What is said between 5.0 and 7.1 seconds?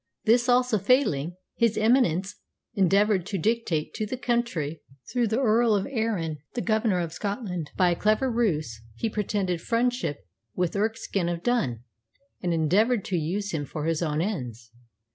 through the Earl of Arran, the Governor